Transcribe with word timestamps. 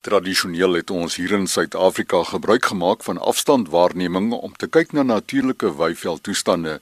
Tradisioneel 0.00 0.78
het 0.78 0.90
ons 0.96 1.18
hier 1.20 1.34
in 1.36 1.42
Suid-Afrika 1.44 2.22
gebruik 2.24 2.70
gemaak 2.70 3.02
van 3.04 3.18
afstandwaarneming 3.20 4.30
om 4.32 4.54
te 4.56 4.64
kyk 4.64 4.94
na 4.96 5.02
natuurlike 5.04 5.74
weiveldtoestande, 5.76 6.78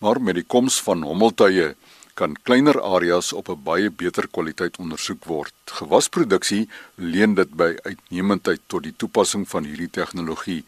maar 0.00 0.20
met 0.20 0.38
die 0.38 0.46
koms 0.48 0.78
van 0.86 1.02
hommeltuie 1.04 1.74
kan 2.16 2.38
kleiner 2.48 2.80
areas 2.80 3.34
op 3.36 3.50
'n 3.52 3.60
baie 3.66 3.90
beter 3.90 4.28
kwaliteit 4.30 4.78
ondersoek 4.80 5.24
word. 5.24 5.52
Gewasproduksie 5.66 6.68
leen 6.94 7.34
dit 7.34 7.52
by 7.52 7.76
uitnemendheid 7.82 8.60
tot 8.66 8.82
die 8.82 8.96
toepassing 8.96 9.44
van 9.48 9.64
hierdie 9.64 9.90
tegnologie 9.90 10.64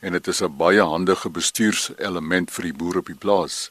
en 0.00 0.12
dit 0.12 0.26
is 0.28 0.42
'n 0.42 0.56
baie 0.56 0.82
handige 0.82 1.30
bestuurselement 1.30 2.50
vir 2.50 2.62
die 2.62 2.74
boere 2.74 2.98
op 2.98 3.06
die 3.06 3.22
plaas. 3.24 3.70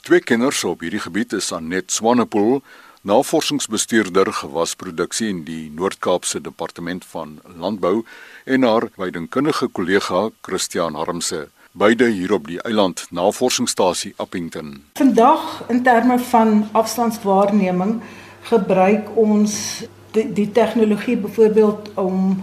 Twee 0.00 0.20
kenners 0.20 0.64
op 0.64 0.80
hierdie 0.80 1.00
gebied 1.00 1.32
is 1.32 1.52
Anet 1.52 1.92
Swanepoel 1.92 2.62
navorsingsbestuurder 3.02 4.28
gewasproduksie 4.32 5.28
in 5.28 5.40
die 5.42 5.70
Noord-Kaapse 5.74 6.40
Departement 6.40 7.04
van 7.10 7.40
Landbou 7.58 8.04
en 8.44 8.62
haar 8.62 8.86
weidingkundige 8.94 9.66
kollega 9.74 10.28
Christian 10.46 10.94
Harmse 10.94 11.48
beide 11.72 12.06
hier 12.12 12.32
op 12.36 12.46
die 12.46 12.60
eiland 12.62 13.06
navorsingsstasie 13.10 14.12
Appington. 14.22 14.84
Vandag 14.94 15.64
in 15.68 15.82
terme 15.82 16.18
van 16.18 16.68
afstandswaarneming 16.72 17.98
gebruik 18.46 19.10
ons 19.18 19.82
die, 20.14 20.28
die 20.32 20.50
tegnologie 20.52 21.16
byvoorbeeld 21.16 21.90
om 21.98 22.36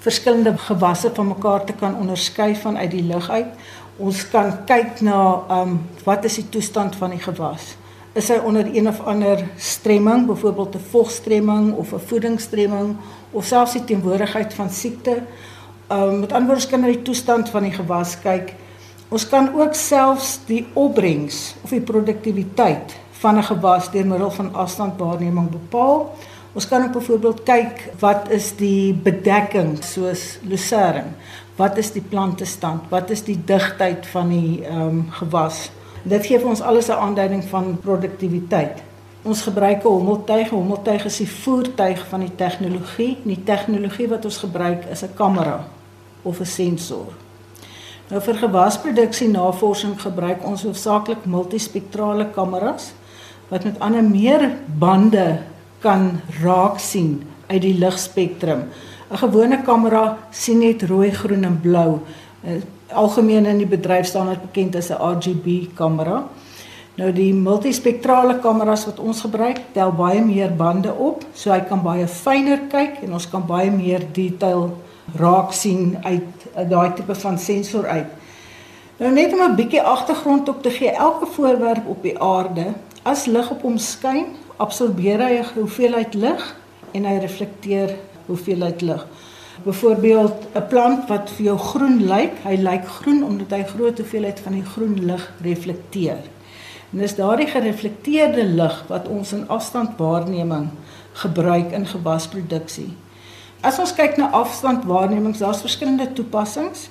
verskillende 0.00 0.56
gewasse 0.58 1.12
van 1.14 1.28
mekaar 1.28 1.64
te 1.64 1.76
kan 1.78 1.94
onderskei 1.94 2.56
vanuit 2.56 2.90
die 2.90 3.04
lug 3.04 3.30
uit. 3.30 3.52
Ons 3.96 4.24
kan 4.32 4.56
kyk 4.66 5.04
na 5.06 5.20
ehm 5.46 5.76
um, 5.76 5.78
wat 6.04 6.24
is 6.24 6.40
die 6.40 6.48
toestand 6.48 6.96
van 6.96 7.14
die 7.14 7.22
gewas? 7.22 7.76
Is 8.12 8.28
hy 8.28 8.40
onder 8.42 8.66
een 8.66 8.88
of 8.88 9.00
ander 9.06 9.44
stremming, 9.56 10.26
byvoorbeeld 10.26 10.74
'n 10.74 10.86
vogstremming 10.90 11.74
of 11.76 11.92
'n 11.92 12.06
voedingsstremming 12.06 12.96
of 13.30 13.44
selfs 13.44 13.72
die 13.72 13.84
teenwoordigheid 13.84 14.54
van 14.54 14.70
siekte. 14.70 15.22
Um 15.88 16.20
met 16.20 16.32
ander 16.32 16.46
woorde 16.46 16.66
kan 16.66 16.80
jy 16.80 16.92
die 16.92 17.02
toestand 17.02 17.48
van 17.48 17.62
die 17.62 17.72
gewas 17.72 18.18
kyk. 18.20 18.54
Ons 19.08 19.28
kan 19.28 19.60
ook 19.60 19.74
selfs 19.74 20.38
die 20.46 20.66
opbrengs 20.72 21.54
of 21.62 21.70
die 21.70 21.80
produktiwiteit 21.80 22.96
van 23.10 23.38
'n 23.38 23.42
gewas 23.42 23.90
deur 23.90 24.06
middel 24.06 24.30
van 24.30 24.54
afstandwaarneming 24.54 25.50
bepaal. 25.50 26.14
Ons 26.52 26.68
kan 26.68 26.84
ook 26.84 26.92
byvoorbeeld 26.92 27.42
kyk 27.42 27.92
wat 27.98 28.30
is 28.30 28.56
die 28.56 28.94
bedekking 28.94 29.84
soos 29.84 30.38
lucerne. 30.42 31.04
Wat 31.56 31.76
is 31.76 31.92
die 31.92 32.02
plantestand? 32.02 32.88
Wat 32.88 33.10
is 33.10 33.22
die 33.22 33.38
digtheid 33.44 34.06
van 34.06 34.28
die 34.28 34.64
ehm 34.64 34.80
um, 34.80 35.06
gewas? 35.10 35.70
Dit 36.02 36.26
gee 36.26 36.38
vir 36.38 36.48
ons 36.48 36.60
alles 36.60 36.88
'n 36.88 36.92
aanduiding 36.96 37.44
van 37.44 37.78
produktiwiteit. 37.80 38.82
Ons 39.22 39.42
gebruik 39.42 39.84
'n 39.84 39.88
hommeltuig. 39.88 40.48
Hommeltuig 40.48 41.04
is 41.04 41.16
die 41.16 41.28
voertuig 41.28 42.06
van 42.08 42.20
die 42.20 42.34
tegnologie. 42.34 43.18
Die 43.22 43.42
tegnologie 43.44 44.08
wat 44.08 44.24
ons 44.24 44.38
gebruik 44.38 44.84
is 44.84 45.02
'n 45.02 45.14
kamera 45.14 45.64
of 46.22 46.40
'n 46.40 46.44
sensor. 46.44 47.12
Nou 48.08 48.22
vir 48.22 48.34
gewasproduksie 48.34 49.28
navorsing 49.28 50.00
gebruik 50.00 50.46
ons 50.46 50.62
hoofsaaklik 50.62 51.24
multispektrale 51.24 52.30
kameras 52.30 52.92
wat 53.48 53.64
met 53.64 53.78
ander 53.78 54.04
meer 54.04 54.50
bande 54.78 55.38
kan 55.78 56.20
raak 56.42 56.78
sien 56.78 57.22
uit 57.46 57.62
die 57.62 57.78
ligspektrum. 57.78 58.62
'n 59.10 59.16
Gewone 59.16 59.62
kamera 59.62 60.18
sien 60.30 60.58
net 60.58 60.82
rooi, 60.82 61.10
groen 61.10 61.44
en 61.44 61.60
blou 61.60 62.00
algemeen 62.92 63.46
in 63.46 63.58
die 63.58 63.66
bedryf 63.66 64.06
staan 64.06 64.28
dit 64.28 64.40
bekend 64.40 64.76
as 64.76 64.90
'n 64.90 65.00
RGB 65.00 65.74
kamera. 65.74 66.24
Nou 66.94 67.12
die 67.12 67.34
multispektrale 67.34 68.38
kameras 68.38 68.84
wat 68.84 68.98
ons 68.98 69.20
gebruik, 69.20 69.60
tel 69.72 69.92
baie 69.92 70.20
meer 70.20 70.50
bande 70.56 70.92
op, 70.92 71.24
so 71.32 71.50
hy 71.50 71.60
kan 71.60 71.82
baie 71.82 72.06
fyner 72.06 72.58
kyk 72.68 73.02
en 73.02 73.12
ons 73.12 73.28
kan 73.30 73.46
baie 73.46 73.70
meer 73.70 74.02
detail 74.12 74.70
raak 75.16 75.52
sien 75.52 75.98
uit 76.02 76.68
daai 76.68 76.92
tipe 76.94 77.14
van 77.14 77.38
sensor 77.38 77.86
uit. 77.86 78.06
Nou 79.00 79.12
net 79.12 79.32
om 79.32 79.40
'n 79.42 79.56
bietjie 79.56 79.82
agtergrond 79.82 80.48
op 80.48 80.62
te 80.62 80.70
gee, 80.70 80.90
elke 80.90 81.26
voorwerp 81.26 81.86
op 81.86 82.02
die 82.02 82.18
aarde, 82.18 82.66
as 83.02 83.26
lig 83.26 83.50
op 83.50 83.62
hom 83.62 83.78
skyn, 83.78 84.26
absorbeer 84.56 85.20
hy 85.20 85.32
'n 85.38 85.46
hoeveelheid 85.54 86.14
lig 86.14 86.56
en 86.92 87.04
hy 87.04 87.18
reflekteer 87.18 87.96
hoeveelheid 88.26 88.80
lig. 88.80 89.06
Byvoorbeeld 89.64 90.46
'n 90.54 90.66
plant 90.68 91.08
wat 91.08 91.30
vir 91.30 91.44
jou 91.44 91.58
groen 91.58 92.04
lyk, 92.06 92.32
hy 92.42 92.56
lyk 92.56 92.86
groen 92.86 93.24
omdat 93.24 93.50
hy 93.50 93.62
groot 93.62 93.98
hoeveelheid 93.98 94.40
van 94.40 94.52
die 94.52 94.64
groen 94.64 95.04
lig 95.04 95.32
reflekteer. 95.42 96.18
En 96.92 96.98
dis 96.98 97.14
daardie 97.14 97.46
gereflekteerde 97.46 98.44
lig 98.44 98.84
wat 98.88 99.08
ons 99.08 99.32
in 99.32 99.48
afstandwaarneming 99.48 100.68
gebruik 101.12 101.72
in 101.72 101.86
gewasproduksie. 101.86 102.96
As 103.60 103.78
ons 103.78 103.94
kyk 103.94 104.16
na 104.16 104.30
afstandwaarnemings, 104.30 105.38
daar's 105.38 105.60
verskillende 105.60 106.12
toepassings. 106.12 106.88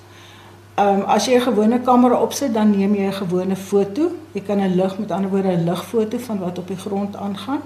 Ehm 0.75 0.99
um, 0.99 1.01
as 1.01 1.25
jy 1.25 1.35
'n 1.35 1.41
gewone 1.41 1.79
kamera 1.81 2.21
opsit, 2.21 2.53
dan 2.53 2.77
neem 2.77 2.95
jy 2.95 3.07
'n 3.07 3.13
gewone 3.13 3.55
foto. 3.55 4.11
Jy 4.31 4.41
kan 4.41 4.59
'n 4.59 4.75
lig, 4.75 4.97
met 4.99 5.11
ander 5.11 5.29
woorde 5.29 5.51
'n 5.57 5.65
ligfoto 5.65 6.17
van 6.17 6.39
wat 6.39 6.57
op 6.57 6.67
die 6.67 6.77
grond 6.77 7.15
aangaan. 7.15 7.61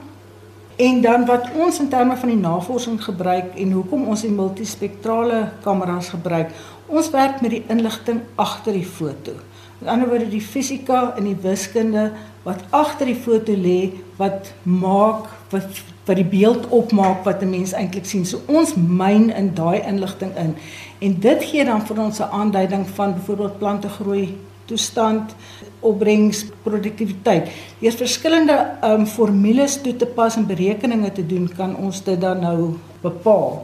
En 0.75 1.01
dan 1.01 1.25
wat 1.25 1.49
ons 1.55 1.79
in 1.79 1.87
terme 1.87 2.17
van 2.17 2.29
die 2.29 2.37
navorsing 2.37 3.03
gebruik 3.03 3.55
en 3.55 3.71
hoekom 3.71 4.07
ons 4.09 4.21
die 4.21 4.31
multispektrale 4.31 5.49
kameras 5.61 6.09
gebruik. 6.09 6.49
Ons 6.85 7.09
werk 7.13 7.41
met 7.41 7.51
die 7.53 7.63
inligting 7.67 8.21
agter 8.35 8.73
die 8.73 8.85
foto. 8.85 9.35
Met 9.77 9.89
ander 9.91 10.09
woorde 10.09 10.29
die 10.29 10.41
fisika 10.41 11.13
en 11.17 11.27
die 11.29 11.37
wiskunde 11.41 12.11
wat 12.43 12.63
agter 12.69 13.05
die 13.05 13.19
foto 13.19 13.53
lê 13.53 13.91
wat 14.17 14.53
maak 14.63 15.29
wat 15.53 15.81
wat 16.03 16.19
die 16.19 16.27
beeld 16.27 16.65
opmaak 16.67 17.23
wat 17.23 17.41
'n 17.41 17.49
mens 17.49 17.71
eintlik 17.71 18.05
sien. 18.05 18.25
So 18.25 18.41
ons 18.45 18.75
myn 18.75 19.29
in 19.29 19.53
daai 19.53 19.81
inligting 19.87 20.35
in. 20.35 20.55
En 20.99 21.19
dit 21.19 21.43
gee 21.43 21.65
dan 21.65 21.85
vir 21.85 22.01
ons 22.01 22.19
'n 22.19 22.31
aanduiding 22.31 22.87
van 22.87 23.13
byvoorbeeld 23.13 23.57
plante 23.57 23.89
groei 23.89 24.37
toestand, 24.65 25.35
opbrengs, 25.83 26.45
produktiwiteit. 26.63 27.51
Deur 27.79 27.99
verskillende 27.99 28.55
ehm 28.55 29.03
um, 29.03 29.05
formules 29.07 29.77
toe 29.81 29.95
te 29.95 30.05
pas 30.05 30.35
en 30.35 30.47
berekeninge 30.47 31.11
te 31.11 31.25
doen, 31.25 31.49
kan 31.57 31.75
ons 31.75 32.03
dit 32.03 32.19
dan 32.21 32.39
nou 32.39 32.73
bepaal. 33.01 33.61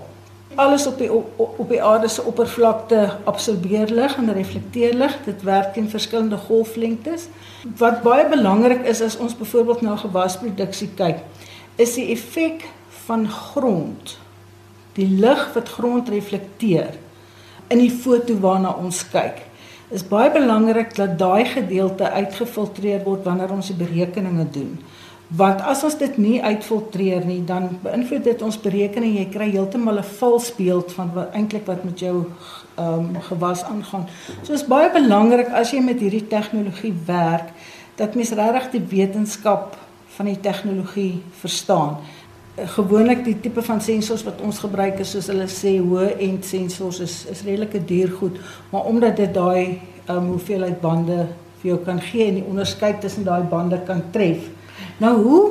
Alles 0.60 0.88
op 0.88 0.98
die 0.98 1.12
op, 1.14 1.60
op 1.60 1.70
die 1.70 1.82
aarde 1.84 2.08
se 2.08 2.24
oppervlakte 2.24 3.18
absorbeer 3.24 3.92
lig 3.94 4.16
en 4.18 4.34
reflekteer 4.34 4.94
lig. 4.94 5.18
Dit 5.26 5.44
werk 5.48 5.76
in 5.76 5.90
verskillende 5.90 6.38
golflengtes. 6.38 7.28
Wat 7.78 8.02
baie 8.04 8.28
belangrik 8.30 8.86
is 8.86 9.02
as 9.02 9.18
ons 9.18 9.38
byvoorbeeld 9.38 9.82
na 9.82 9.96
gewasproduksie 9.96 10.90
kyk, 10.96 11.22
is 11.76 11.94
die 11.96 12.10
effek 12.16 12.66
van 13.06 13.28
grond. 13.30 14.18
Die 14.98 15.08
lig 15.08 15.46
wat 15.54 15.70
grond 15.70 16.10
reflekteer 16.10 16.98
in 17.70 17.78
die 17.78 17.94
foto 17.94 18.36
waarna 18.42 18.74
ons 18.82 19.04
kyk 19.12 19.46
is 19.90 20.06
baie 20.06 20.30
belangrik 20.32 20.96
dat 20.96 21.18
daai 21.18 21.46
gedeelte 21.46 22.10
uitgefiltreer 22.10 23.04
word 23.04 23.26
wanneer 23.26 23.52
ons 23.52 23.72
die 23.72 23.78
berekeninge 23.80 24.46
doen. 24.54 24.78
Want 25.30 25.62
as 25.62 25.84
ons 25.86 25.98
dit 25.98 26.16
nie 26.18 26.40
uitfiltreer 26.42 27.26
nie, 27.26 27.42
dan 27.46 27.68
beïnvloed 27.84 28.24
dit 28.26 28.42
ons 28.42 28.58
berekening. 28.62 29.18
Jy 29.18 29.26
kry 29.30 29.50
heeltemal 29.52 30.00
'n 30.02 30.12
vals 30.20 30.50
beeld 30.58 30.92
van 30.92 31.12
wat 31.14 31.34
eintlik 31.34 31.66
wat 31.66 31.84
met 31.84 32.00
jou 32.00 32.26
ehm 32.76 32.94
um, 32.94 33.22
gewas 33.22 33.64
aangaan. 33.64 34.08
So 34.42 34.54
is 34.54 34.66
baie 34.66 34.90
belangrik 34.92 35.50
as 35.50 35.72
jy 35.72 35.82
met 35.82 36.00
hierdie 36.00 36.28
tegnologie 36.28 36.94
werk 37.06 37.54
dat 37.96 38.16
mens 38.16 38.32
regtig 38.32 38.72
die 38.72 38.86
wetenskap 38.98 39.78
van 40.08 40.26
die 40.26 40.40
tegnologie 40.40 41.22
verstaan 41.40 41.98
gewoonlik 42.66 43.24
die 43.26 43.40
tipe 43.40 43.62
van 43.62 43.82
sensors 43.82 44.24
wat 44.24 44.42
ons 44.42 44.60
gebruik 44.60 45.00
is 45.00 45.12
soos 45.12 45.28
hulle 45.32 45.48
sê 45.48 45.78
hoë 45.80 46.18
end 46.26 46.46
sensors 46.46 47.00
is 47.00 47.16
is 47.32 47.44
redelike 47.48 47.86
duur 47.86 48.12
goed 48.20 48.40
maar 48.72 48.86
omdat 48.92 49.18
dit 49.18 49.34
daai 49.34 49.80
um, 50.10 50.32
hoeveelheid 50.34 50.82
bande 50.82 51.28
vir 51.62 51.72
jou 51.72 51.80
kan 51.86 52.02
gee 52.02 52.28
en 52.28 52.40
die 52.40 52.48
onderskeid 52.48 53.02
tussen 53.02 53.24
daai 53.24 53.44
bande 53.44 53.82
kan 53.88 54.04
tref 54.12 54.48
nou 55.00 55.16
hoe 55.24 55.44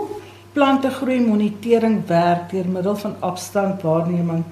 plante 0.53 0.91
groei 0.91 1.21
monitering 1.21 2.01
werk 2.07 2.51
deur 2.51 2.69
middel 2.69 2.97
van 2.97 3.17
afstandwaarneming 3.21 4.45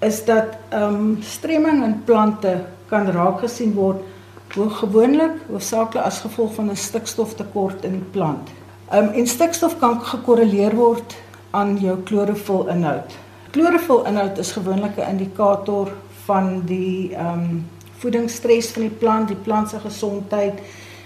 is 0.00 0.24
dat 0.24 0.56
ehm 0.68 0.94
um, 0.94 1.18
stremming 1.22 1.84
in 1.84 2.02
plante 2.04 2.58
kan 2.88 3.10
raak 3.10 3.40
gesien 3.40 3.74
word 3.74 4.02
hoe 4.54 4.70
gewoonlik 4.70 5.38
hoofsaaklik 5.48 6.04
as 6.04 6.20
gevolg 6.20 6.54
van 6.54 6.70
'n 6.70 6.76
stikstoftekort 6.76 7.84
in 7.84 7.92
die 7.92 8.10
plant. 8.10 8.48
Ehm 8.90 9.04
um, 9.04 9.10
en 9.12 9.26
stikstof 9.26 9.78
kan 9.78 10.00
gekorreleer 10.00 10.74
word 10.74 11.16
aan 11.54 11.76
jou 11.78 11.96
klorofil 12.08 12.66
inhoud. 12.74 13.14
Klorofil 13.54 14.02
inhoud 14.10 14.38
is 14.42 14.52
gewoonlik 14.56 14.98
'n 14.98 15.10
indikator 15.10 15.92
van 16.26 16.62
die 16.66 17.14
ehm 17.14 17.38
um, 17.38 17.66
voedingsstres 18.02 18.72
van 18.74 18.82
die 18.82 18.96
plant, 19.02 19.28
die 19.28 19.42
plant 19.46 19.70
se 19.70 19.78
gesondheid, 19.80 20.58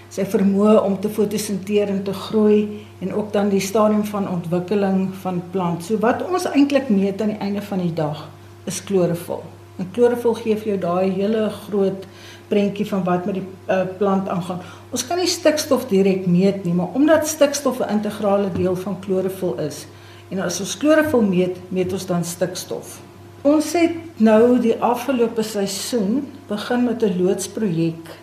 sy 0.09 0.25
vermoë 0.25 0.79
om 0.83 0.97
te 1.01 1.09
fotosinteer 1.09 1.91
en 1.93 2.01
te 2.03 2.13
groei 2.13 2.85
en 2.99 3.13
ook 3.13 3.29
dan 3.33 3.51
die 3.53 3.61
stadium 3.61 4.03
van 4.09 4.29
ontwikkeling 4.29 5.09
van 5.21 5.41
plant. 5.53 5.85
So 5.85 6.01
wat 6.01 6.25
ons 6.25 6.49
eintlik 6.49 6.89
meet 6.89 7.21
aan 7.21 7.35
die 7.35 7.43
einde 7.45 7.61
van 7.61 7.83
die 7.83 7.93
dag 7.93 8.25
is 8.65 8.81
klorofil. 8.83 9.43
En 9.79 9.91
klorofil 9.95 10.33
gee 10.41 10.57
vir 10.57 10.73
jou 10.73 10.79
daai 10.81 11.13
hele 11.15 11.45
groot 11.49 12.07
prentjie 12.49 12.87
van 12.89 13.03
wat 13.05 13.25
met 13.29 13.37
die 13.37 13.45
uh, 13.45 13.83
plant 13.97 14.27
aangaan. 14.29 14.59
Ons 14.89 15.05
kan 15.07 15.21
nie 15.21 15.29
stikstof 15.29 15.85
direk 15.91 16.25
meet 16.27 16.65
nie, 16.65 16.73
maar 16.73 16.97
omdat 16.97 17.29
stikstof 17.29 17.79
'n 17.79 17.93
integrale 17.99 18.49
deel 18.51 18.75
van 18.75 18.99
klorofil 18.99 19.55
is, 19.61 19.85
En 20.29 20.39
as 20.45 20.59
ons 20.59 20.77
klorofil 20.77 21.21
meet, 21.21 21.57
meet 21.73 21.93
ons 21.93 22.05
dan 22.05 22.23
stikstof. 22.23 22.99
Ons 23.41 23.71
het 23.73 23.95
nou 24.21 24.59
die 24.59 24.75
afgelope 24.83 25.43
seisoen 25.43 26.27
begin 26.47 26.83
met 26.85 27.03
'n 27.03 27.17
loodsprojek 27.21 28.17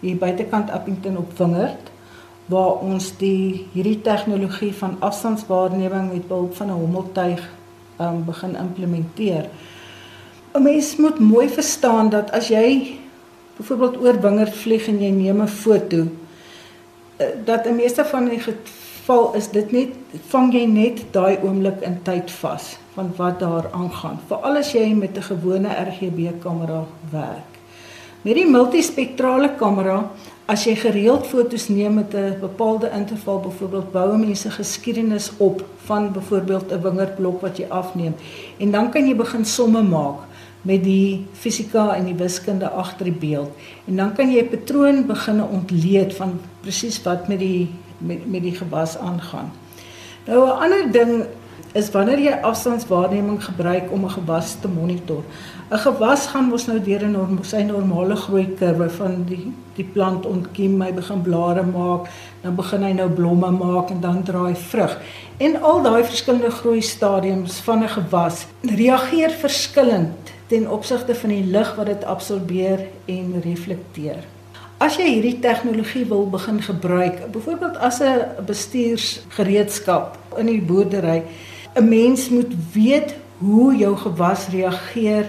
hier 0.00 0.16
buitekant 0.16 0.70
Appington 0.70 1.16
op 1.16 1.32
Wingerd 1.38 1.90
waar 2.46 2.80
ons 2.80 3.16
die 3.20 3.66
hierdie 3.72 4.00
tegnologie 4.00 4.72
van 4.74 4.96
afstandswaarneming 5.04 6.12
met 6.12 6.28
behulp 6.28 6.54
van 6.56 6.68
'n 6.68 6.80
hommeltuig 6.80 7.42
um, 8.00 8.24
begin 8.24 8.56
implementeer. 8.56 9.48
'n 10.54 10.62
Mens 10.62 10.96
moet 10.96 11.18
mooi 11.18 11.48
verstaan 11.48 12.10
dat 12.10 12.30
as 12.30 12.48
jy 12.48 12.98
byvoorbeeld 13.56 13.96
oor 13.96 14.20
Wingerd 14.20 14.54
vlieg 14.54 14.88
en 14.88 15.02
jy 15.02 15.10
neem 15.10 15.42
'n 15.42 15.48
foto 15.48 16.06
eh, 17.16 17.26
dat 17.44 17.66
in 17.66 17.76
meeste 17.76 18.04
van 18.04 18.28
die 18.28 18.40
geval 19.08 19.34
is 19.34 19.46
dit 19.48 19.70
net 19.72 19.92
vang 20.28 20.50
jy 20.52 20.66
net 20.68 20.98
daai 21.14 21.40
oomblik 21.40 21.80
in 21.86 21.94
tyd 22.04 22.28
vas 22.42 22.74
van 22.92 23.06
wat 23.16 23.38
daar 23.40 23.70
aangaan 23.72 24.18
veral 24.28 24.58
as 24.60 24.74
jy 24.74 24.92
met 24.92 25.16
'n 25.16 25.24
gewone 25.30 25.68
RGB 25.68 26.36
kamera 26.42 26.84
werk. 27.10 27.52
Met 28.22 28.34
die 28.34 28.44
multispektrale 28.44 29.56
kamera 29.56 30.10
as 30.46 30.64
jy 30.64 30.74
gereeld 30.76 31.26
fotos 31.26 31.68
neem 31.68 31.94
met 31.94 32.14
'n 32.14 32.36
bepaalde 32.40 32.90
interval 32.92 33.40
byvoorbeeld 33.40 33.92
bou 33.92 34.18
mense 34.18 34.50
geskiedenis 34.50 35.32
op 35.38 35.64
van 35.86 36.12
byvoorbeeld 36.12 36.72
'n 36.72 36.82
wingerdblok 36.82 37.40
wat 37.40 37.56
jy 37.56 37.66
afneem 37.68 38.14
en 38.58 38.70
dan 38.70 38.90
kan 38.90 39.06
jy 39.06 39.16
begin 39.16 39.44
somme 39.44 39.82
maak 39.82 40.18
met 40.62 40.84
die 40.84 41.26
fisika 41.32 41.94
en 41.94 42.04
die 42.04 42.14
wiskunde 42.14 42.68
agter 42.68 43.04
die 43.04 43.18
beeld. 43.20 43.50
En 43.86 43.96
dan 43.96 44.12
kan 44.12 44.30
jy 44.32 44.42
'n 44.42 44.48
patroon 44.48 45.06
begin 45.06 45.42
ontleed 45.42 46.14
van 46.14 46.40
presies 46.60 47.02
wat 47.02 47.28
met 47.28 47.38
die 47.38 47.68
met 47.98 48.30
met 48.30 48.42
die 48.42 48.54
gewas 48.54 48.96
aangaan. 48.98 49.52
Nou 50.26 50.46
'n 50.46 50.58
ander 50.62 50.92
ding 50.92 51.24
is 51.72 51.90
wanneer 51.90 52.20
jy 52.20 52.34
afstandswaarneming 52.42 53.44
gebruik 53.44 53.92
om 53.92 54.04
'n 54.04 54.10
gewas 54.10 54.56
te 54.60 54.68
monitor. 54.68 55.22
'n 55.70 55.78
Gewas 55.78 56.26
gaan 56.26 56.48
mos 56.48 56.66
nou 56.66 56.80
deur 56.80 57.04
'n 57.04 57.10
norm, 57.10 57.38
sy 57.42 57.62
normale 57.62 58.16
groei 58.16 58.46
kurwe 58.58 58.90
van 58.90 59.24
die 59.24 59.52
die 59.74 59.84
plant 59.84 60.26
ontkiem, 60.26 60.80
hy 60.82 60.92
begin 60.92 61.20
blare 61.22 61.62
maak, 61.62 62.08
dan 62.42 62.54
begin 62.54 62.82
hy 62.82 62.92
nou 62.92 63.08
blomme 63.08 63.50
maak 63.50 63.90
en 63.90 64.00
dan 64.00 64.22
draai 64.22 64.54
vrug. 64.54 64.98
En 65.36 65.62
al 65.62 65.82
daai 65.82 66.04
verskillende 66.04 66.50
groei 66.50 66.80
stadiums 66.80 67.60
van 67.60 67.82
'n 67.82 67.88
gewas 67.88 68.46
reageer 68.62 69.30
verskillend 69.30 70.32
ten 70.46 70.70
opsigte 70.70 71.14
van 71.14 71.30
die 71.30 71.44
lig 71.44 71.74
wat 71.76 71.86
dit 71.86 72.04
absorbeer 72.04 72.80
en 73.04 73.40
reflekteer. 73.44 74.37
As 74.78 74.94
jy 74.94 75.08
hierdie 75.10 75.40
tegnologie 75.42 76.04
wil 76.06 76.28
begin 76.30 76.60
gebruik, 76.62 77.24
byvoorbeeld 77.34 77.76
as 77.82 77.98
'n 78.00 78.46
bestuursgereedskap 78.46 80.18
in 80.38 80.46
die 80.46 80.62
boerdery, 80.62 81.22
'n 81.74 81.88
mens 81.88 82.28
moet 82.30 82.52
weet 82.72 83.14
hoe 83.38 83.76
jou 83.76 83.96
gewas 83.96 84.46
reageer 84.48 85.26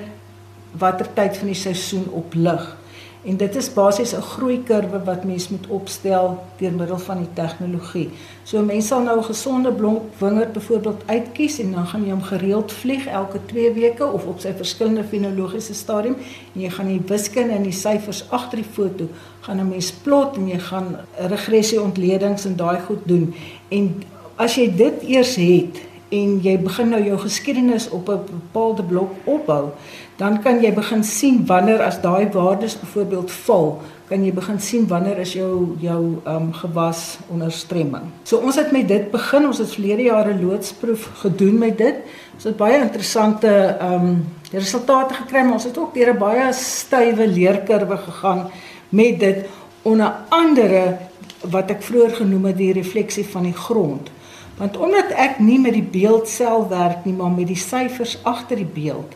watter 0.72 1.08
tyd 1.14 1.38
van 1.38 1.48
die 1.48 1.56
seisoen 1.56 2.06
op 2.10 2.34
lig. 2.34 2.78
En 3.22 3.38
dit 3.38 3.56
is 3.56 3.74
basies 3.74 4.14
'n 4.16 4.22
groeikurwe 4.22 5.04
wat 5.04 5.24
mens 5.24 5.50
moet 5.50 5.68
opstel 5.68 6.44
deur 6.58 6.72
middel 6.72 6.98
van 6.98 7.18
die 7.18 7.34
tegnologie. 7.34 8.10
So 8.44 8.62
mense 8.62 8.88
sal 8.88 9.02
nou 9.02 9.18
'n 9.20 9.24
gesonde 9.24 9.72
blonk 9.72 10.02
wingerd 10.18 10.54
byvoorbeeld 10.54 11.04
uitkies 11.06 11.60
en 11.60 11.72
dan 11.72 11.88
gaan 11.88 12.04
jy 12.04 12.12
hom 12.12 12.22
gereeld 12.22 12.72
vlieg 12.72 13.06
elke 13.08 13.40
2 13.46 13.74
weke 13.74 14.06
of 14.06 14.26
op 14.26 14.40
sy 14.40 14.54
verskillende 14.56 15.04
fenologiese 15.04 15.74
stadium 15.74 16.16
en 16.56 16.62
jy 16.62 16.70
gaan 16.70 16.88
die 16.88 17.02
wiskunde 17.06 17.54
en 17.54 17.64
die 17.64 17.72
syfers 17.72 18.26
agter 18.30 18.58
die 18.58 18.72
foto 18.72 19.08
gaan 19.40 19.60
'n 19.60 19.70
mens 19.70 19.92
plot 19.92 20.36
en 20.36 20.48
jy 20.48 20.60
gaan 20.60 20.96
regressie 21.18 21.82
ontledings 21.82 22.46
en 22.46 22.56
daai 22.56 22.80
goed 22.80 23.04
doen. 23.04 23.34
En 23.68 24.04
as 24.36 24.56
jy 24.56 24.76
dit 24.76 25.04
eers 25.04 25.36
het 25.36 25.89
en 26.10 26.40
jy 26.42 26.56
begin 26.60 26.90
nou 26.90 27.02
jou 27.04 27.18
geskiedenis 27.20 27.90
op 27.90 28.10
'n 28.10 28.26
bepaalde 28.26 28.84
blok 28.84 29.12
opbou, 29.24 29.70
dan 30.16 30.42
kan 30.42 30.62
jy 30.62 30.74
begin 30.74 31.04
sien 31.04 31.46
wanneer 31.46 31.82
as 31.82 32.02
daai 32.02 32.30
waardes 32.32 32.80
byvoorbeeld 32.80 33.32
val, 33.32 33.82
kan 34.10 34.26
jy 34.26 34.34
begin 34.34 34.60
sien 34.60 34.88
wanneer 34.88 35.18
is 35.18 35.34
jou 35.34 35.76
jou 35.80 36.18
ehm 36.26 36.36
um, 36.36 36.54
gewas 36.54 37.18
onder 37.30 37.52
stremming. 37.52 38.04
So 38.24 38.38
ons 38.38 38.56
het 38.56 38.72
met 38.72 38.88
dit 38.88 39.12
begin, 39.12 39.46
ons 39.46 39.58
het 39.58 39.72
verlede 39.72 40.04
jaar 40.04 40.28
'n 40.28 40.46
loodsproef 40.46 41.10
gedoen 41.14 41.58
met 41.58 41.78
dit. 41.78 41.96
Ons 42.34 42.44
het 42.44 42.58
baie 42.58 42.82
interessante 42.82 43.78
ehm 43.80 43.94
um, 43.94 44.26
resultate 44.52 45.14
gekry, 45.14 45.44
maar 45.44 45.54
ons 45.54 45.64
het 45.64 45.78
ook 45.78 45.94
deur 45.94 46.14
'n 46.14 46.18
baie 46.18 46.54
stywe 46.54 47.28
leerkurwe 47.28 47.98
gegaan 47.98 48.50
met 48.90 49.20
dit 49.20 49.46
onder 49.82 50.14
andere 50.30 50.98
wat 51.50 51.70
ek 51.70 51.82
vroeër 51.82 52.16
genoem 52.16 52.46
het 52.46 52.58
die 52.58 52.74
refleksie 52.74 53.26
van 53.26 53.44
die 53.44 53.54
grond. 53.54 54.10
Want 54.60 54.78
omdat 54.78 55.14
ek 55.16 55.40
nie 55.40 55.60
met 55.60 55.74
die 55.74 55.88
beeld 55.88 56.28
self 56.28 56.68
werk 56.68 57.06
nie, 57.08 57.16
maar 57.16 57.32
met 57.32 57.48
die 57.48 57.60
syfers 57.60 58.18
agter 58.28 58.60
die 58.60 58.68
beeld, 58.68 59.16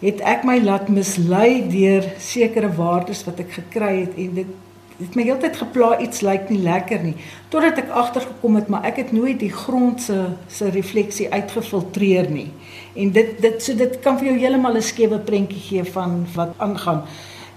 het 0.00 0.22
ek 0.24 0.46
my 0.48 0.56
laat 0.64 0.88
mislei 0.88 1.60
deur 1.68 2.06
sekere 2.18 2.72
waardes 2.74 3.22
wat 3.26 3.42
ek 3.44 3.54
gekry 3.60 3.94
het 4.00 4.18
en 4.18 4.34
dit 4.40 4.58
het 5.00 5.14
my 5.16 5.24
heeltyd 5.24 5.56
gepla 5.56 5.94
iets 6.04 6.20
lyk 6.24 6.50
nie 6.52 6.60
lekker 6.60 7.00
nie 7.00 7.14
totdat 7.52 7.78
ek 7.80 7.92
agtergekom 8.02 8.58
het 8.58 8.68
maar 8.72 8.84
ek 8.88 8.98
het 9.00 9.12
nooit 9.16 9.38
die 9.40 9.52
grond 9.52 10.02
se 10.04 10.16
se 10.52 10.68
refleksie 10.74 11.30
uitgefiltreer 11.32 12.28
nie. 12.30 12.50
En 12.94 13.12
dit 13.16 13.32
dit 13.40 13.62
so 13.62 13.76
dit 13.76 13.96
kan 14.04 14.18
vir 14.20 14.32
jou 14.32 14.38
heeltemal 14.42 14.76
'n 14.76 14.82
skewe 14.82 15.18
prentjie 15.18 15.62
gee 15.68 15.84
van 15.84 16.26
wat 16.34 16.52
aangaan 16.58 17.04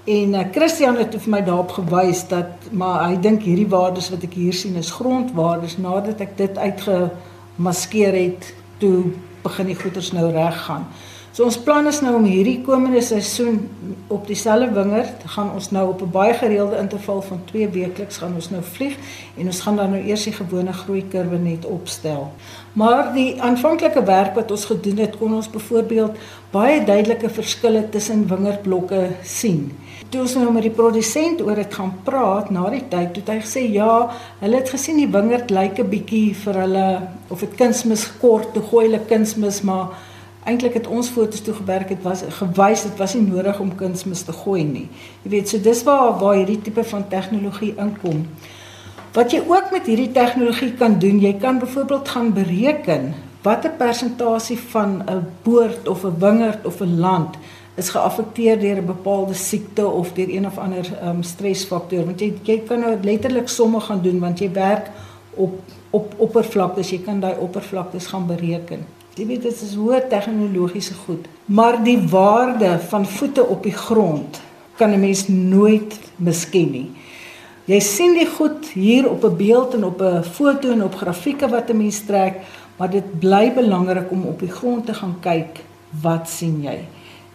en 0.03 0.33
uh, 0.33 0.43
Christian 0.51 0.97
het 0.99 1.15
vir 1.15 1.31
my 1.31 1.41
daarop 1.45 1.71
gewys 1.77 2.25
dat 2.27 2.67
maar 2.71 3.05
hy 3.07 3.19
dink 3.23 3.45
hierdie 3.47 3.69
waardes 3.71 4.09
wat 4.11 4.25
ek 4.27 4.35
hier 4.35 4.55
sien 4.55 4.75
is 4.75 4.91
grondwaardes 4.91 5.77
nadat 5.79 6.21
ek 6.25 6.35
dit 6.37 6.57
uitgemaskeer 6.57 8.17
het 8.17 8.49
toe 8.83 9.13
begin 9.43 9.71
die 9.71 9.79
goeters 9.79 10.11
nou 10.15 10.29
reg 10.31 10.59
gaan 10.67 10.87
So 11.33 11.47
ons 11.49 11.55
plan 11.65 11.87
is 11.89 11.97
nou 12.05 12.11
om 12.13 12.25
hierdie 12.29 12.59
komende 12.61 12.99
seisoen 13.01 13.55
op 14.13 14.27
dieselfde 14.29 14.67
wingerd 14.75 15.23
gaan 15.33 15.47
ons 15.57 15.71
nou 15.73 15.87
op 15.89 16.03
'n 16.05 16.11
baie 16.13 16.33
gereelde 16.33 16.77
interval 16.77 17.21
van 17.21 17.39
2 17.45 17.69
weekliks 17.69 18.17
gaan 18.21 18.35
ons 18.35 18.49
nou 18.49 18.61
vlieg 18.61 18.93
en 19.37 19.45
ons 19.45 19.61
gaan 19.61 19.75
dan 19.75 19.89
nou 19.89 20.01
eers 20.03 20.23
die 20.23 20.33
gewone 20.33 20.73
groeikurwe 20.73 21.37
net 21.37 21.65
opstel. 21.65 22.31
Maar 22.73 23.13
die 23.13 23.41
aanvanklike 23.41 24.03
werk 24.03 24.35
wat 24.35 24.51
ons 24.51 24.65
gedoen 24.65 24.97
het, 24.97 25.17
kon 25.17 25.33
ons 25.33 25.49
byvoorbeeld 25.49 26.11
baie 26.51 26.85
duidelike 26.85 27.29
verskille 27.29 27.89
tussen 27.89 28.27
wingerdblokke 28.27 29.09
sien. 29.23 29.71
Toe 30.09 30.21
ons 30.21 30.35
nou 30.35 30.51
met 30.51 30.61
die 30.61 30.71
produsent 30.71 31.41
oor 31.41 31.55
dit 31.55 31.73
gaan 31.73 31.93
praat 32.03 32.49
na 32.49 32.69
die 32.69 32.87
tyd, 32.89 33.15
het 33.15 33.27
hy 33.27 33.39
gesê 33.39 33.71
ja, 33.71 34.09
hulle 34.39 34.55
het 34.55 34.69
gesien 34.69 34.97
die 34.97 35.11
wingerd 35.11 35.49
lyk 35.49 35.79
'n 35.79 35.89
bietjie 35.89 36.35
vir 36.35 36.53
hulle 36.53 37.01
of 37.29 37.39
dit 37.39 37.55
kunsmis 37.55 38.11
kort, 38.21 38.53
toe 38.53 38.63
gooi 38.63 38.85
hulle 38.85 39.05
kunsmis 39.07 39.61
maar 39.61 39.89
eintlik 40.45 40.73
het 40.73 40.87
ons 40.87 41.09
fotos 41.09 41.41
toe 41.41 41.53
gewerk 41.53 41.89
het 41.89 42.01
was 42.03 42.23
gewys 42.39 42.83
dit 42.83 42.97
was 42.97 43.13
nie 43.13 43.25
nodig 43.27 43.59
om 43.59 43.75
kunsmis 43.75 44.21
te 44.27 44.33
gooi 44.33 44.63
nie. 44.63 44.87
Jy 45.23 45.29
weet, 45.29 45.49
so 45.49 45.61
dis 45.63 45.83
waar 45.87 46.19
waar 46.19 46.35
hierdie 46.35 46.61
tipe 46.61 46.83
van 46.83 47.07
tegnologie 47.07 47.73
inkom. 47.79 48.25
Wat 49.13 49.31
jy 49.31 49.43
ook 49.47 49.71
met 49.71 49.85
hierdie 49.85 50.11
tegnologie 50.11 50.73
kan 50.73 50.97
doen, 50.99 51.19
jy 51.21 51.33
kan 51.39 51.59
byvoorbeeld 51.59 52.09
gaan 52.09 52.33
bereken 52.33 53.13
watter 53.43 53.71
persentasie 53.77 54.57
van 54.71 55.03
'n 55.05 55.25
boord 55.43 55.87
of 55.87 56.03
'n 56.03 56.19
wingerd 56.19 56.65
of 56.65 56.81
'n 56.81 56.99
land 56.99 57.35
is 57.75 57.89
geaffekteer 57.89 58.59
deur 58.59 58.77
'n 58.77 58.85
bepaalde 58.85 59.33
siekte 59.33 59.87
of 59.87 60.13
deur 60.13 60.29
een 60.29 60.45
of 60.45 60.57
ander 60.57 60.85
um, 61.03 61.23
stresfaktor. 61.23 62.05
Want 62.05 62.19
jy 62.19 62.33
jy 62.43 62.59
kan 62.67 62.79
nou 62.79 62.97
letterlik 63.01 63.47
somme 63.47 63.79
gaan 63.79 64.01
doen 64.01 64.19
want 64.19 64.39
jy 64.39 64.51
werk 64.51 64.89
op 65.33 65.59
op 65.89 66.13
oppervlaktes, 66.17 66.89
jy 66.89 67.01
kan 67.05 67.19
daai 67.19 67.35
oppervlaktes 67.39 68.05
gaan 68.05 68.25
bereken. 68.27 68.85
Jy 69.13 69.27
weet 69.29 69.43
dit 69.45 69.59
is 69.61 69.75
hoë 69.77 69.99
tegnologiese 70.09 70.95
goed, 71.03 71.27
maar 71.45 71.75
die 71.85 71.99
waarde 72.09 72.79
van 72.89 73.03
voete 73.05 73.43
op 73.45 73.61
die 73.61 73.75
grond 73.77 74.39
kan 74.79 74.89
'n 74.89 74.99
mens 74.99 75.27
nooit 75.27 75.99
misken 76.17 76.71
nie. 76.71 76.89
Jy 77.65 77.79
sien 77.79 78.13
die 78.13 78.25
goed 78.25 78.73
hier 78.73 79.09
op 79.09 79.23
'n 79.23 79.37
beeld 79.37 79.73
en 79.73 79.83
op 79.85 80.01
'n 80.01 80.23
foto 80.23 80.71
en 80.71 80.83
op 80.83 80.95
grafieke 80.95 81.47
wat 81.47 81.69
'n 81.69 81.77
mens 81.77 81.99
trek, 82.05 82.41
maar 82.77 82.89
dit 82.89 83.19
bly 83.19 83.53
belangrik 83.53 84.11
om 84.11 84.25
op 84.25 84.39
die 84.39 84.51
grond 84.51 84.85
te 84.85 84.93
gaan 84.93 85.15
kyk, 85.19 85.61
wat 86.01 86.29
sien 86.29 86.61
jy? 86.61 86.79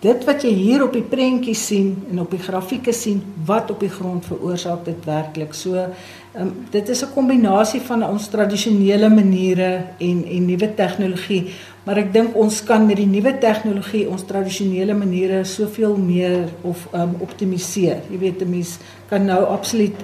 Dit 0.01 0.25
wat 0.25 0.43
jy 0.43 0.53
hier 0.55 0.83
op 0.85 0.93
die 0.93 1.03
prentjie 1.03 1.55
sien 1.55 1.97
en 2.11 2.21
op 2.21 2.31
die 2.31 2.39
grafieke 2.39 2.93
sien, 2.93 3.23
wat 3.45 3.71
op 3.71 3.81
die 3.81 3.91
grond 3.91 4.25
veroorsaak 4.25 4.85
dit 4.85 5.05
werklik. 5.05 5.55
So 5.55 5.89
Um, 6.39 6.67
dit 6.71 6.89
is 6.89 7.03
'n 7.03 7.13
kombinasie 7.15 7.81
van 7.81 8.05
ons 8.05 8.29
tradisionele 8.29 9.09
maniere 9.09 9.85
en 9.99 10.25
en 10.27 10.45
nuwe 10.45 10.75
tegnologie, 10.75 11.51
maar 11.85 11.97
ek 11.97 12.13
dink 12.13 12.37
ons 12.37 12.65
kan 12.65 12.87
met 12.87 12.97
die 12.97 13.07
nuwe 13.07 13.39
tegnologie 13.39 14.09
ons 14.09 14.23
tradisionele 14.23 14.95
maniere 14.95 15.45
soveel 15.45 15.97
meer 15.97 16.49
of 16.63 16.89
um 16.93 17.17
optimaliseer. 17.19 17.97
Jy 18.11 18.19
weet 18.19 18.43
'n 18.43 18.51
mens 18.51 18.79
kan 19.09 19.25
nou 19.25 19.45
absoluut 19.45 19.97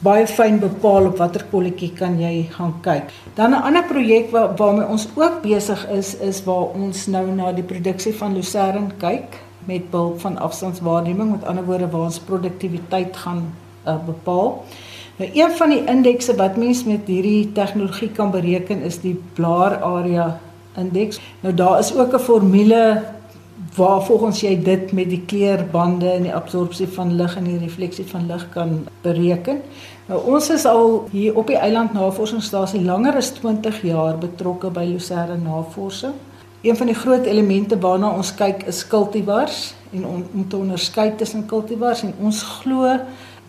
baie 0.00 0.26
fyn 0.26 0.58
bepaal 0.60 1.10
op 1.10 1.18
watter 1.20 1.44
kolletjie 1.50 1.90
kan 1.96 2.16
jy 2.20 2.46
gaan 2.54 2.74
kyk. 2.82 3.12
Dan 3.34 3.50
'n 3.50 3.62
ander 3.68 3.84
projek 3.84 4.30
waar 4.30 4.56
waarmee 4.56 4.86
ons 4.86 5.08
ook 5.14 5.42
besig 5.42 5.88
is 5.88 6.14
is 6.14 6.44
waar 6.44 6.72
ons 6.74 7.06
nou 7.06 7.26
na 7.26 7.52
die 7.52 7.64
produksie 7.64 8.14
van 8.14 8.34
Lucerne 8.34 8.90
kyk 8.98 9.36
met 9.66 9.90
behulp 9.90 10.20
van 10.20 10.38
afstandswaarneming, 10.38 11.30
met 11.30 11.44
ander 11.44 11.64
woorde 11.64 11.90
waar 11.90 12.08
ons 12.08 12.18
produktiwiteit 12.18 13.16
gaan 13.16 13.52
uh, 13.86 13.96
bepaal. 14.06 14.64
Nou 15.16 15.30
een 15.34 15.50
van 15.50 15.68
die 15.68 15.84
indekse 15.84 16.34
wat 16.36 16.56
mens 16.56 16.84
met 16.84 17.00
hierdie 17.06 17.52
tegnologie 17.52 18.08
kan 18.08 18.30
bereken 18.30 18.82
is 18.82 19.00
die 19.00 19.20
blaar 19.34 19.82
area 19.82 20.40
indeks. 20.76 21.20
Nou 21.40 21.54
daar 21.54 21.78
is 21.78 21.94
ook 21.94 22.14
'n 22.14 22.18
formule 22.18 23.02
waar 23.76 24.02
volgens 24.02 24.40
jy 24.40 24.56
dit 24.62 24.92
met 24.92 25.10
die 25.10 25.22
kleerbande 25.26 26.08
en 26.10 26.22
die 26.26 26.34
absorpsie 26.34 26.88
van 26.88 27.14
lig 27.16 27.36
en 27.36 27.46
die 27.46 27.58
refleksie 27.58 28.06
van 28.06 28.26
lig 28.26 28.48
kan 28.54 28.80
bereken. 29.02 29.60
Nou 30.06 30.20
ons 30.34 30.50
is 30.50 30.64
al 30.66 31.06
hier 31.10 31.36
op 31.38 31.46
die 31.46 31.58
eiland 31.58 31.92
navorsingsstasie 31.92 32.82
langer 32.82 33.16
as 33.20 33.32
20 33.38 33.82
jaar 33.86 34.18
betrokke 34.18 34.70
by 34.74 34.88
Lucerne 34.88 35.38
navorsing. 35.38 36.16
Een 36.62 36.76
van 36.76 36.90
die 36.90 36.98
groot 36.98 37.24
elemente 37.24 37.78
waarna 37.78 38.10
ons 38.16 38.34
kyk 38.34 38.66
is 38.68 38.82
kultivars 38.86 39.74
en 39.92 40.06
om, 40.06 40.24
om 40.34 40.48
te 40.48 40.56
onderskei 40.56 41.14
tussen 41.16 41.46
kultivars 41.46 42.02
en 42.02 42.14
ons 42.20 42.42
glo 42.42 42.98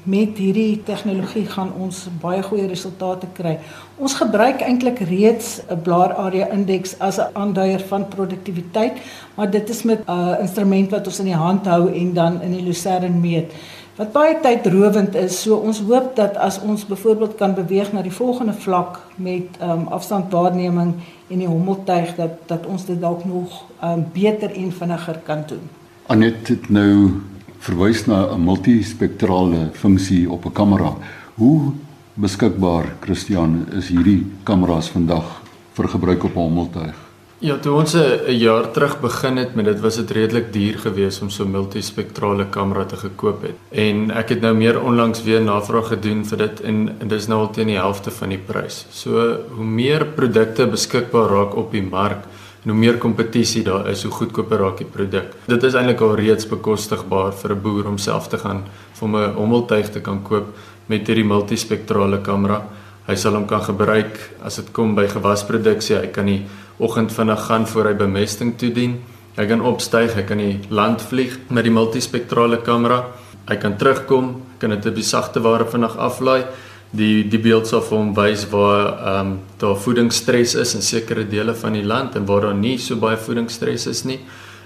met 0.04 0.38
hierdie 0.38 0.82
tegnologie 0.84 1.46
gaan 1.46 1.70
ons 1.78 2.08
baie 2.22 2.42
goeie 2.44 2.68
resultate 2.68 3.28
kry. 3.34 3.58
Ons 4.02 4.16
gebruik 4.18 4.62
eintlik 4.66 5.00
reeds 5.10 5.62
'n 5.70 5.82
blaararea 5.82 6.48
indeks 6.52 6.96
as 7.00 7.18
'n 7.18 7.30
aanduier 7.34 7.80
van 7.80 8.08
produktiwiteit, 8.08 8.98
maar 9.36 9.50
dit 9.50 9.70
is 9.70 9.84
met 9.84 10.00
'n 10.08 10.12
uh, 10.12 10.40
instrument 10.42 10.92
wat 10.92 11.08
ons 11.08 11.20
in 11.20 11.26
die 11.26 11.44
hand 11.46 11.66
hou 11.66 11.94
en 11.94 12.14
dan 12.14 12.42
in 12.42 12.52
die 12.52 12.64
lucerne 12.64 13.10
meet. 13.10 13.52
Wat 13.96 14.12
baie 14.12 14.40
tydrowend 14.40 15.16
is, 15.16 15.42
so 15.42 15.56
ons 15.56 15.80
hoop 15.80 16.16
dat 16.16 16.38
as 16.38 16.62
ons 16.64 16.86
byvoorbeeld 16.86 17.36
kan 17.36 17.54
beweeg 17.54 17.92
na 17.94 18.02
die 18.02 18.12
volgende 18.12 18.54
vlak 18.54 19.00
met 19.16 19.60
um, 19.62 19.88
afstandwaarneming 19.88 20.94
en 21.28 21.38
die 21.38 21.48
hommeltuig 21.48 22.16
dat 22.16 22.40
dat 22.46 22.66
ons 22.66 22.86
dit 22.86 23.02
dalk 23.02 23.26
nog 23.26 23.64
um, 23.84 24.06
beter 24.14 24.56
en 24.56 24.72
vinniger 24.72 25.20
kan 25.24 25.44
doen. 25.48 25.70
Anet 26.08 26.48
het 26.48 26.70
nou 26.70 27.22
verwys 27.62 28.06
na 28.08 28.26
'n 28.34 28.42
multispektrale 28.42 29.70
funksie 29.74 30.30
op 30.30 30.46
'n 30.46 30.52
kamera. 30.52 30.96
Hoe 31.36 31.74
beskikbaar 32.14 32.86
Christian 33.00 33.68
is 33.78 33.88
hierdie 33.88 34.26
kameras 34.44 34.90
vandag 34.90 35.42
vir 35.74 35.88
gebruik 35.88 36.24
op 36.24 36.36
'n 36.36 36.40
hommeltuig? 36.40 36.96
Ja, 37.40 37.58
toe 37.58 37.74
ons 37.74 37.96
'n 37.96 38.38
jaar 38.38 38.72
terug 38.72 39.00
begin 39.02 39.38
het 39.38 39.56
met 39.56 39.66
dit, 39.66 39.80
was 39.80 39.96
dit 39.96 40.12
redelik 40.12 40.54
duur 40.54 40.78
geweest 40.80 41.22
om 41.22 41.30
so 41.30 41.44
'n 41.44 41.52
multispektrale 41.52 42.46
kamera 42.50 42.86
te 42.86 42.96
gekoop 42.96 43.42
het. 43.42 43.56
En 43.70 44.12
ek 44.12 44.30
het 44.30 44.42
nou 44.42 44.56
meer 44.56 44.82
onlangs 44.82 45.24
weer 45.24 45.42
navraag 45.42 45.88
gedoen 45.88 46.26
vir 46.26 46.38
dit 46.38 46.62
en, 46.62 46.96
en 47.00 47.08
dis 47.08 47.28
nou 47.28 47.40
al 47.40 47.50
teen 47.50 47.68
die 47.68 47.78
helfte 47.78 48.12
van 48.12 48.30
die 48.30 48.38
prys. 48.46 48.86
So 48.90 49.38
hoe 49.56 49.66
meer 49.66 50.06
produkte 50.06 50.68
beskikbaar 50.68 51.30
raak 51.30 51.56
op 51.56 51.72
die 51.72 51.84
mark, 51.84 52.26
en 52.64 52.70
hoe 52.70 52.78
meer 52.78 52.98
kompetisie 53.02 53.64
daar 53.64 53.88
is, 53.90 54.04
hoe 54.04 54.12
goedkoper 54.12 54.60
raak 54.62 54.78
die 54.78 54.86
produk. 54.86 55.34
Dit 55.50 55.64
is 55.64 55.74
eintlik 55.74 56.02
al 56.02 56.16
reeds 56.16 56.48
bekostigbaar 56.48 57.34
vir 57.34 57.52
'n 57.56 57.62
boer 57.62 57.88
om 57.88 57.98
self 57.98 58.28
te 58.28 58.38
gaan 58.38 58.64
vir 58.94 59.08
'n 59.10 59.34
hommeltuig 59.36 59.90
te 59.90 60.02
kan 60.02 60.22
koop 60.24 60.48
met 60.88 61.08
hierdie 61.08 61.26
multispektrale 61.26 62.22
kamera. 62.22 62.62
Hy 63.08 63.16
sal 63.16 63.34
hom 63.34 63.46
kan 63.46 63.62
gebruik 63.62 64.20
as 64.44 64.56
dit 64.56 64.72
kom 64.72 64.96
by 64.96 65.08
gewasproduksie. 65.08 65.96
Hy 65.96 66.08
kan 66.08 66.26
die 66.26 66.46
oggend 66.80 67.12
vinnig 67.12 67.40
gaan 67.48 67.68
voor 67.68 67.86
hy 67.86 67.94
bemesting 67.94 68.58
toedien. 68.58 69.02
Hy 69.38 69.46
kan 69.48 69.62
opstyg, 69.62 70.14
hy 70.14 70.24
kan 70.24 70.38
die 70.38 70.60
land 70.70 71.02
vlieg 71.02 71.38
met 71.50 71.64
die 71.64 71.72
multispektrale 71.72 72.62
kamera. 72.62 73.06
Hy 73.48 73.56
kan 73.56 73.78
terugkom, 73.78 74.42
kan 74.60 74.70
dit 74.70 74.86
op 74.86 74.96
die 74.96 75.04
sagte 75.04 75.42
ware 75.42 75.66
vinnig 75.66 75.98
aflaai. 75.98 76.44
Die 76.92 77.24
die 77.32 77.40
beeld 77.40 77.68
sal 77.68 77.84
vir 77.88 77.98
hom 77.98 78.14
wys 78.16 78.46
waar 78.52 78.88
ehm 78.92 79.20
um, 79.20 79.36
daar 79.62 79.78
voedingsstres 79.80 80.56
is 80.60 80.76
in 80.76 80.82
sekere 80.82 81.24
dele 81.24 81.54
van 81.56 81.74
die 81.74 81.86
land 81.86 82.16
en 82.16 82.26
waar 82.26 82.42
daar 82.42 82.58
nie 82.58 82.78
so 82.78 82.96
baie 82.96 83.18
voedingsstres 83.18 83.88
is 83.88 84.04
nie. 84.04 84.20